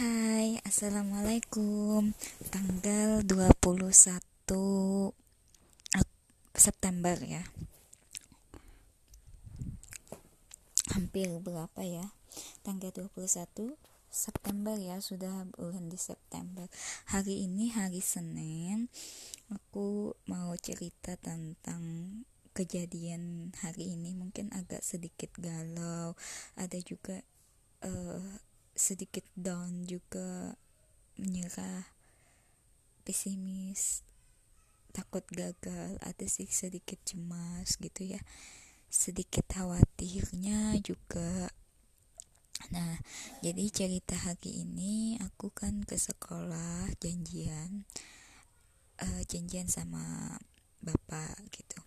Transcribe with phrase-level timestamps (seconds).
[0.00, 2.16] Hai, Assalamualaikum.
[2.48, 5.12] Tanggal 21
[6.56, 7.44] September ya.
[10.96, 12.16] Hampir berapa ya?
[12.64, 13.76] Tanggal 21
[14.08, 16.64] September ya Sudah bulan di September.
[17.12, 18.88] Hari ini hari Senin.
[19.52, 22.24] Aku mau cerita tentang
[22.56, 24.16] kejadian hari ini.
[24.16, 26.16] Mungkin agak sedikit galau.
[26.56, 27.20] Ada juga
[27.84, 28.48] uh,
[28.80, 30.56] sedikit down juga
[31.20, 31.84] menyerah
[33.04, 34.00] pesimis
[34.96, 38.20] takut gagal ada sih sedikit cemas gitu ya.
[38.88, 41.52] Sedikit khawatirnya juga.
[42.72, 42.96] Nah
[43.44, 47.84] jadi cerita hari ini aku kan ke sekolah janjian
[48.98, 50.36] uh, janjian sama
[50.80, 51.84] bapak gitu.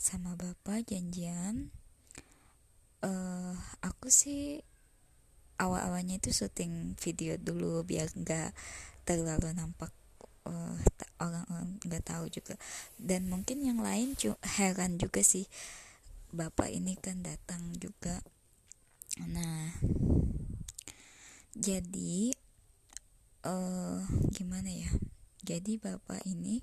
[0.00, 1.70] Sama bapak janjian
[3.04, 3.54] uh,
[3.84, 4.64] aku sih
[5.56, 8.52] awal-awalnya itu syuting video dulu biar nggak
[9.08, 9.92] terlalu nampak
[10.44, 10.76] uh,
[11.20, 12.54] orang-orang nggak tahu juga.
[13.00, 14.16] Dan mungkin yang lain
[14.56, 15.48] heran juga sih
[16.34, 18.20] bapak ini kan datang juga.
[19.24, 19.76] Nah
[21.56, 22.36] jadi
[23.48, 24.92] uh, gimana ya?
[25.46, 26.60] Jadi bapak ini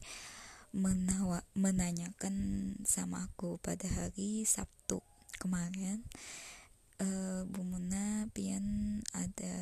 [0.74, 2.36] menawa menanyakan
[2.82, 5.06] sama aku pada hari Sabtu
[5.38, 6.02] kemarin
[7.04, 9.58] uh, Bu Muna pian ada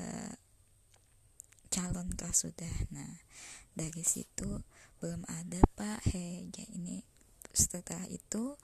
[1.74, 2.72] calon kah sudah?
[2.94, 3.26] Nah
[3.74, 4.62] dari situ
[5.02, 6.14] belum ada Pak.
[6.14, 7.02] He ya ini
[7.52, 8.56] setelah itu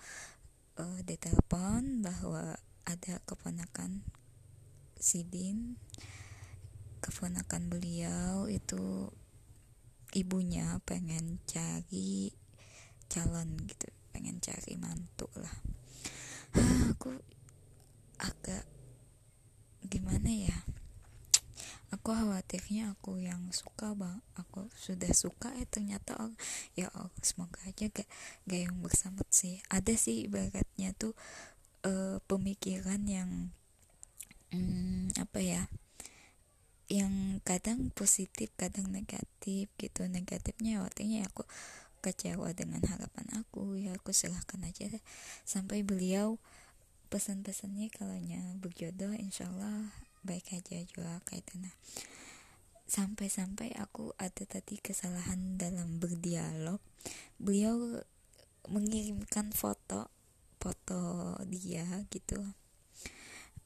[0.78, 2.56] uh, ditelepon bahwa
[2.88, 4.06] ada keponakan
[4.98, 5.78] Sidin
[6.98, 9.14] keponakan beliau itu
[10.18, 12.34] ibunya pengen cari
[13.06, 15.54] calon gitu pengen cari mantu lah.
[16.98, 17.14] Aku
[18.18, 18.66] agak
[19.86, 20.58] gimana ya?
[21.88, 26.36] Aku khawatirnya aku yang suka bang aku sudah suka eh ternyata oh,
[26.76, 28.10] ya oh, semoga aja gak
[28.44, 29.64] gak yang bersama sih.
[29.72, 31.16] Ada sih ibaratnya tuh
[31.88, 33.56] uh, pemikiran yang
[34.52, 35.64] hmm, apa ya
[36.92, 40.04] yang kadang positif kadang negatif gitu.
[40.12, 41.48] Negatifnya artinya ya aku
[42.04, 44.88] kecewa dengan harapan aku ya aku serahkan aja
[45.48, 46.38] sampai beliau
[47.08, 49.92] pesan-pesannya kalau nya berjodoh insyaallah
[50.28, 51.24] baik aja juga
[51.58, 51.74] nah
[52.88, 56.80] sampai-sampai aku ada tadi kesalahan dalam berdialog.
[57.36, 58.00] Beliau
[58.72, 60.08] mengirimkan foto
[60.58, 62.40] foto dia gitu.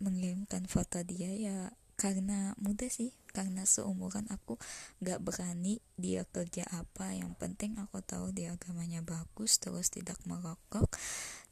[0.01, 1.57] Mengirimkan foto dia ya
[2.01, 4.57] karena mudah sih karena seumuran aku
[5.05, 7.13] gak berani dia kerja apa.
[7.13, 10.89] Yang penting aku tahu dia agamanya bagus terus tidak merokok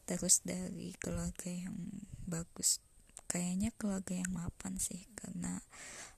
[0.09, 1.77] terus dari keluarga yang
[2.25, 2.81] bagus.
[3.29, 5.61] Kayaknya keluarga yang mapan sih karena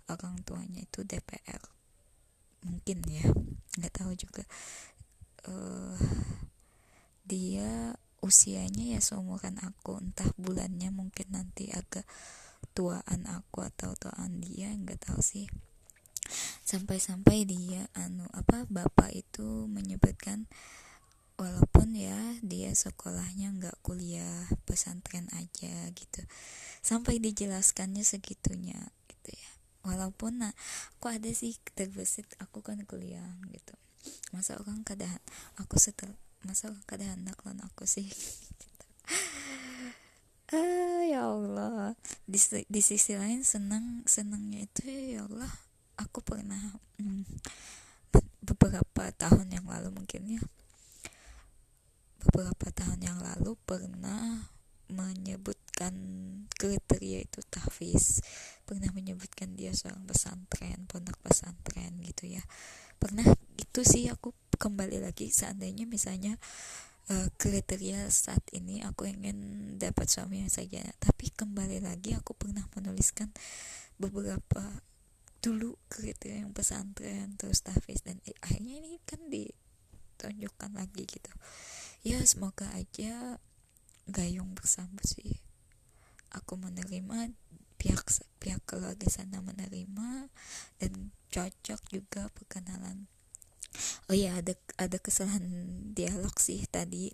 [0.07, 1.59] orang tuanya itu DPR
[2.62, 3.25] mungkin ya
[3.75, 4.47] nggak tahu juga.
[5.44, 5.97] Uh,
[7.28, 10.00] dia usianya ya seumuran aku.
[10.00, 12.07] Entah bulannya mungkin nanti agak
[12.72, 15.51] tuaan aku atau tuaan dia nggak tahu sih.
[16.63, 20.47] Sampai-sampai dia anu apa bapak itu menyebutkan
[21.41, 26.22] walaupun ya dia sekolahnya nggak kuliah pesantren aja gitu.
[26.85, 28.78] Sampai dijelaskannya segitunya
[29.09, 29.51] gitu ya.
[29.81, 30.53] Walaupun nah
[31.01, 33.74] aku ada sih terbesit aku kan kuliah gitu.
[34.30, 35.22] Masa orang keadaan
[35.57, 36.13] aku setel
[36.46, 38.06] masa orang keadaan naklan aku sih?
[40.51, 41.96] Ah ya Allah.
[42.28, 42.35] Di,
[42.68, 45.47] di sisi lain senang senangnya itu ya Allah
[45.96, 46.59] aku pernah
[47.00, 47.24] hmm,
[48.44, 50.44] beberapa tahun yang lalu mungkin ya
[52.22, 54.52] beberapa tahun yang lalu pernah
[54.92, 55.94] menyebutkan
[56.59, 58.20] kriteria itu tahfiz
[58.68, 62.44] pernah menyebutkan dia seorang pesantren pondok pesantren gitu ya.
[63.02, 63.26] Pernah
[63.58, 65.34] itu sih aku kembali lagi.
[65.34, 66.38] Seandainya misalnya
[67.10, 70.86] uh, kriteria saat ini aku ingin dapat suami yang saja.
[71.02, 73.34] Tapi kembali lagi aku pernah menuliskan
[73.98, 74.86] beberapa
[75.42, 79.18] dulu kriteria yang pesantren terus tahfiz dan eh, akhirnya ini kan
[80.21, 81.33] ditunjukkan lagi gitu.
[82.06, 83.41] Ya semoga aja
[84.06, 85.41] gayung bersama sih.
[86.29, 87.33] Aku menerima
[87.81, 88.06] pihak
[88.38, 90.29] pihak keluarga sana menerima
[90.77, 93.09] dan cocok juga perkenalan.
[94.06, 95.41] Oh ya ada ada kesalahan
[95.97, 97.09] dialog sih tadi.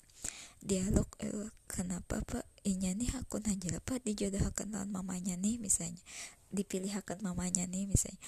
[0.60, 2.44] Dialog eh, kenapa pak?
[2.68, 6.04] Inya nih aku nanya apa dijodohkan lawan mamanya nih misalnya.
[6.52, 8.20] Dipilih akan mamanya nih misalnya.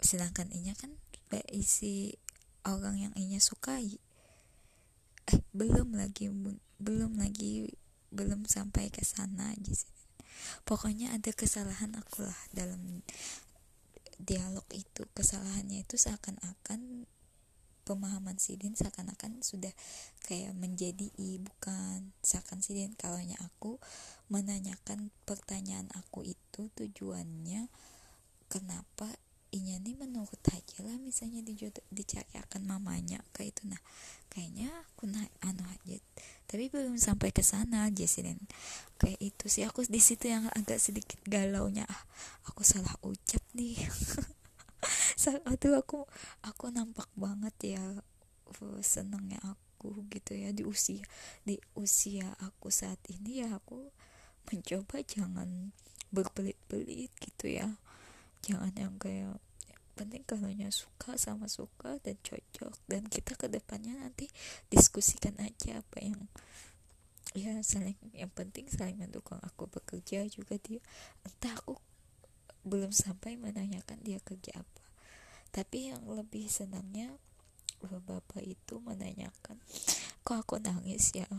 [0.00, 0.96] Sedangkan inya kan
[1.52, 2.16] isi
[2.66, 4.00] orang yang inya sukai.
[5.28, 6.32] Eh belum lagi
[6.78, 7.68] belum lagi
[8.08, 9.52] belum sampai ke sana
[10.64, 13.04] pokoknya ada kesalahan aku lah dalam
[14.18, 15.06] dialog itu.
[15.14, 17.06] Kesalahannya itu seakan-akan
[17.88, 19.72] pemahaman Sidin seakan-akan sudah
[20.28, 22.12] kayak menjadi i bukan.
[22.20, 23.80] Seakan Sidin kalau aku
[24.28, 27.72] menanyakan pertanyaan aku itu tujuannya
[28.52, 29.08] kenapa
[29.50, 33.62] inya nih menurut aja lah misalnya dijodoh dicariakan mamanya kayak itu.
[33.68, 33.80] Nah
[34.28, 35.96] kayaknya aku nah anu aja.
[36.48, 38.24] Tapi belum sampai ke sana sih
[39.00, 42.02] kayak itu sih aku di situ yang agak sedikit galau nya ah
[42.48, 43.76] aku salah ucap nih.
[45.22, 46.06] Saat itu aku
[46.44, 47.84] aku nampak banget ya
[48.62, 50.52] uh, senangnya aku gitu ya.
[50.52, 51.02] Di usia
[51.42, 53.90] di usia aku saat ini ya aku
[54.48, 55.72] mencoba jangan
[56.08, 57.68] berbelit-belit gitu ya
[58.48, 59.36] jangan yang kayak
[59.92, 62.72] penting kalau suka sama suka dan cocok.
[62.88, 64.30] Dan kita ke depannya nanti
[64.72, 66.22] diskusikan aja apa yang
[67.36, 70.80] ya saling yang penting saling mendukung aku bekerja juga dia
[71.28, 71.76] entah aku
[72.64, 74.84] belum sampai menanyakan dia kerja apa.
[75.52, 77.12] Tapi yang lebih senangnya
[77.82, 79.60] bapak itu menanyakan
[80.24, 81.26] kok aku nangis ya?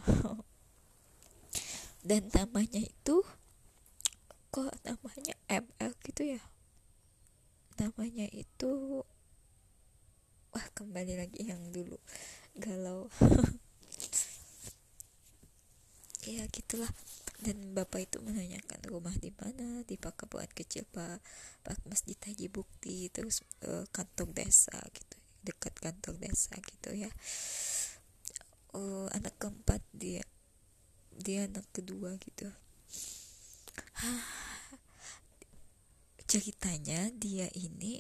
[2.08, 3.24] Dan namanya itu
[4.50, 6.42] kok namanya ML gitu ya
[7.80, 9.02] namanya itu
[10.52, 11.98] wah kembali lagi yang dulu.
[12.60, 13.08] Galau.
[16.30, 16.92] Ya gitulah.
[17.42, 21.24] Dan bapak itu menanyakan rumah di mana di Pakabuan kecil pak.
[21.66, 27.10] Pak masjid Haji Bukti terus uh, kantor desa gitu dekat kantor desa gitu ya.
[28.78, 30.22] Uh, anak keempat dia
[31.20, 32.48] dia anak kedua gitu
[36.30, 37.98] ceritanya dia ini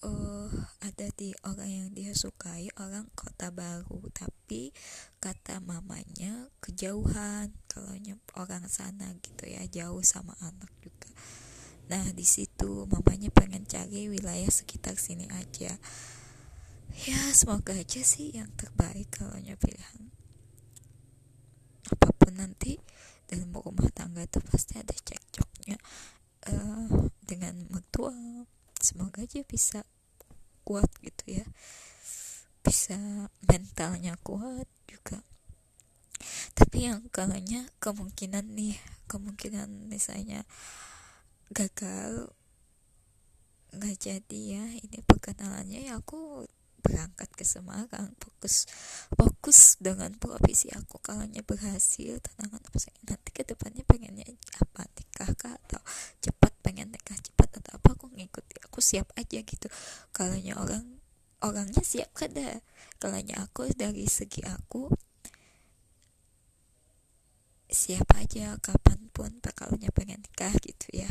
[0.00, 0.48] uh,
[0.80, 4.08] ada di orang yang dia sukai orang kota baru.
[4.08, 4.72] Tapi
[5.20, 7.52] kata mamanya kejauhan.
[7.68, 7.92] Kalau
[8.40, 11.12] orang sana gitu ya jauh sama anak juga.
[11.92, 15.76] Nah di situ mamanya pengen cari wilayah sekitar sini aja.
[17.04, 20.08] Ya semoga aja sih yang terbaik kalau pilihan
[21.86, 22.80] apa pun nanti
[23.30, 25.76] dalam rumah tangga itu pasti ada cekcoknya
[26.50, 28.14] uh, dengan mertua
[28.78, 29.82] semoga aja bisa
[30.66, 31.46] kuat gitu ya.
[32.62, 32.98] Bisa
[33.46, 35.22] mentalnya kuat juga.
[36.56, 38.74] Tapi yang kalanya kemungkinan nih
[39.06, 40.42] kemungkinan misalnya
[41.54, 42.34] gagal
[43.70, 46.48] nggak jadi ya ini perkenalannya ya aku
[46.86, 48.70] berangkat ke Semarang fokus
[49.10, 51.02] fokus dengan profesi aku.
[51.02, 52.78] Kalau berhasil tantangan apa
[53.10, 54.26] nanti ke depannya pengennya
[54.62, 54.86] apa?
[54.86, 55.82] Nikah kah atau
[56.22, 56.54] cepat?
[56.62, 57.94] Pengen nikah cepat atau apa?
[57.98, 59.66] Aku ngikuti aku siap aja gitu.
[60.14, 61.02] Kalau orang
[61.42, 62.62] orangnya siap kada
[62.96, 64.88] kalau aku dari segi aku
[67.66, 71.10] siap aja kapan pun pakalnya pengen nikah gitu ya.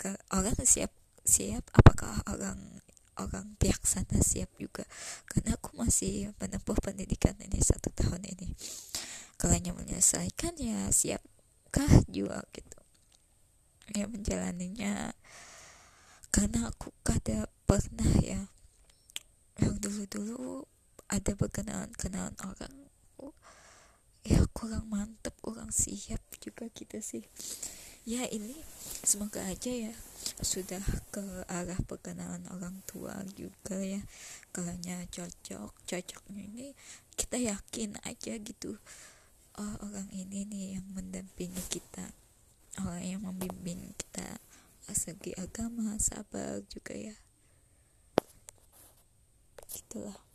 [0.00, 0.92] Ke orang siap
[1.24, 1.64] siap?
[1.72, 2.80] Apakah orang
[3.16, 4.84] orang pihak sana siap juga.
[5.28, 8.52] Karena aku masih menempuh pendidikan ini satu tahun ini.
[9.36, 12.78] Kalau menyelesaikan ya siapkah juga gitu.
[13.92, 15.12] Ya menjalaninya.
[16.32, 18.48] Karena aku kada pernah ya.
[19.56, 20.68] Yang dulu-dulu
[21.08, 22.74] ada berkenalan-kenalan orang.
[24.26, 27.22] Ya kurang mantep kurang siap juga kita sih
[28.06, 28.54] ya ini
[29.02, 29.94] semoga aja ya
[30.38, 33.98] sudah ke arah perkenalan orang tua juga ya.
[34.54, 34.72] Kalau
[35.10, 36.66] cocok cocoknya ini
[37.18, 38.78] kita yakin aja gitu
[39.58, 42.14] oh, orang ini nih yang mendampingi kita
[42.78, 44.38] orang yang membimbing kita
[44.94, 47.16] segi agama sabar juga ya.
[49.66, 50.25] Gitulah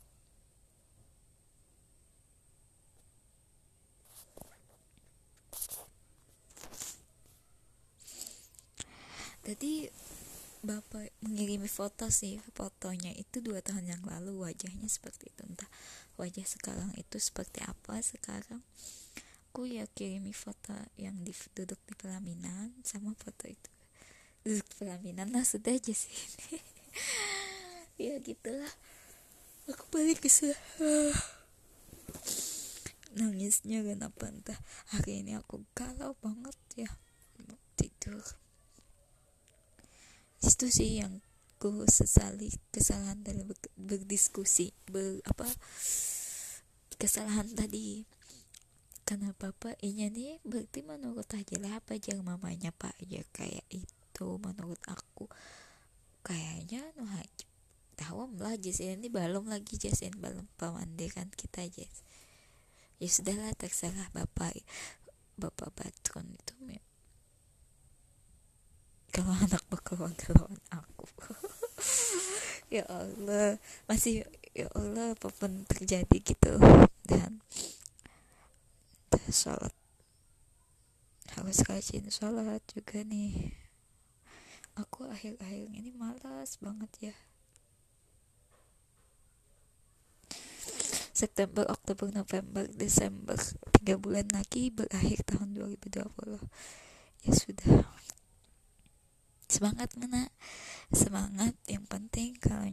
[9.51, 9.84] tadi
[10.63, 15.43] bapak mengirimi foto sih fotonya itu dua tahun yang lalu wajahnya seperti itu.
[15.43, 15.67] Entah
[16.15, 18.63] wajah sekarang itu seperti apa sekarang.
[19.51, 23.67] Aku ya kirimi foto yang di, duduk di pelaminan sama foto itu.
[24.48, 26.15] Duduk di pelaminan nah sudah aja sih.
[28.01, 28.72] Ya gitulah.
[29.70, 30.29] Aku balik ke
[33.20, 34.58] nangisnya kenapa entah.
[34.89, 36.89] Hari ini aku galau banget ya.
[37.77, 38.25] Tidur
[40.41, 41.21] itu sih yang
[41.62, 45.45] ku sesali kesalahan dalam berdiskusi ber apa
[46.98, 48.05] kesalahan tadi.
[49.05, 54.27] Karena papa inya nih berarti menurut aja lah apa aja mamanya pak aja kayak itu
[54.41, 55.29] menurut aku.
[56.21, 57.10] Kayaknya noh
[58.01, 62.01] tahu lah Jasin ini belum lagi Jasin belum pemandikan kita Jas
[62.98, 64.62] ya sudahlah terserah bapak
[65.38, 66.53] bapak patron itu
[69.12, 71.06] kalau anak lawan aku.
[72.72, 74.24] Ya Allah masih
[74.56, 76.56] ya Allah apa pun terjadi gitu
[77.03, 77.44] dan
[79.27, 79.75] sholat.
[81.36, 83.51] Harus rajin sholat juga nih.
[84.80, 87.15] Aku akhir-akhir ini malas banget ya.
[91.12, 93.36] September, Oktober, November, Desember
[93.75, 96.39] tiga bulan lagi berakhir tahun 2020
[97.22, 97.86] ya sudah
[99.62, 100.25] semangat mana
[100.89, 102.65] semangat yang penting kalau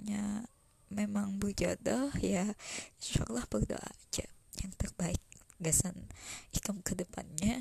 [0.88, 2.48] memang berjodoh ya
[2.96, 4.24] insyaallah berdoa aja
[4.64, 5.20] yang terbaik.
[5.60, 6.08] Gasan
[6.56, 7.60] ikam ke depannya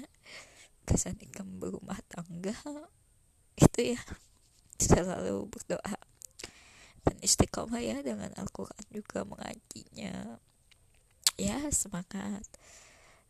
[0.88, 2.56] gasan ikam berumah tangga
[3.60, 4.00] itu ya
[4.80, 6.00] selalu berdoa.
[7.04, 10.40] Dan istiqomah ya dengan Al-Quran juga mengajinya.
[11.36, 12.48] Ya semangat.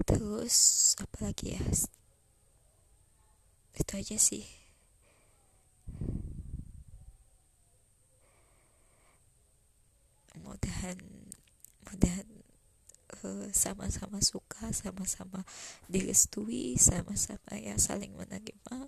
[0.06, 1.63] Terus apa lagi ya?
[3.74, 4.56] Itu aja sih
[10.96, 11.00] mudahan
[11.84, 12.29] mudahan
[13.27, 15.44] uh, sama-sama suka sama-sama
[15.91, 18.88] direstui sama-sama ya saling menerima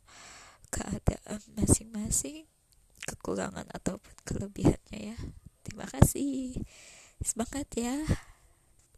[0.72, 2.48] keadaan masing-masing
[3.04, 5.18] kekurangan ataupun kelebihannya ya.
[5.66, 6.62] Terima kasih.
[7.20, 8.00] Semangat ya